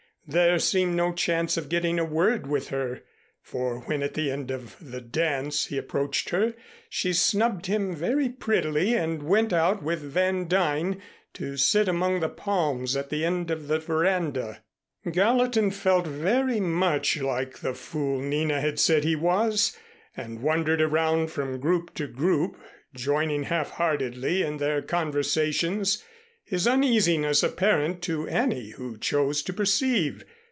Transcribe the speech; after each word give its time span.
There 0.27 0.59
seemed 0.59 0.95
no 0.95 1.11
chance 1.11 1.57
of 1.57 1.67
getting 1.67 1.99
a 1.99 2.05
word 2.05 2.47
with 2.47 2.69
her, 2.69 3.01
for 3.41 3.79
when 3.81 4.01
at 4.01 4.13
the 4.13 4.31
end 4.31 4.49
of 4.49 4.77
the 4.79 5.01
dance 5.01 5.65
he 5.65 5.77
approached 5.77 6.29
her, 6.29 6.53
she 6.89 7.11
snubbed 7.11 7.65
him 7.65 7.93
very 7.93 8.29
prettily 8.29 8.93
and 8.93 9.23
went 9.23 9.51
out 9.51 9.83
with 9.83 9.99
Van 9.99 10.45
Duyn 10.47 11.01
to 11.33 11.57
sit 11.57 11.89
among 11.89 12.21
the 12.21 12.29
palms 12.29 12.95
at 12.95 13.09
the 13.09 13.25
end 13.25 13.51
of 13.51 13.67
the 13.67 13.79
veranda. 13.79 14.63
Gallatin 15.11 15.69
felt 15.69 16.07
very 16.07 16.61
much 16.61 17.17
like 17.19 17.57
the 17.59 17.73
fool 17.73 18.21
Nina 18.21 18.61
had 18.61 18.79
said 18.79 19.03
he 19.03 19.17
was 19.17 19.75
and 20.15 20.41
wandered 20.41 20.81
around 20.81 21.29
from 21.31 21.59
group 21.59 21.93
to 21.95 22.07
group 22.07 22.55
joining 22.95 23.43
half 23.43 23.71
heartedly 23.71 24.43
in 24.43 24.57
their 24.57 24.81
conversations, 24.81 26.01
his 26.43 26.67
uneasiness 26.67 27.43
apparent 27.43 28.01
to 28.01 28.27
any 28.27 28.71
who 28.71 28.97
chose 28.97 29.41
to 29.41 29.53
perceive. 29.53 30.21